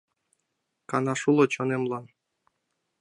[0.89, 2.05] Канаш уло чонемлан?